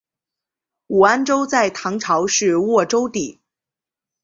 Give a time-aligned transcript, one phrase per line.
[0.87, 3.39] 武安州在唐朝是沃州地。